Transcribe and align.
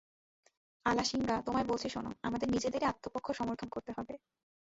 আলাসিঙ্গা, 0.85 1.35
তোমায় 1.45 1.67
বলছি 1.67 1.87
শোন, 1.89 2.05
তোমাদের 2.23 2.47
নিজেদেরই 2.49 2.85
আত্মপক্ষ 2.85 3.27
সমর্থন 3.31 3.67
করতে 3.69 3.91
হবে। 3.97 4.13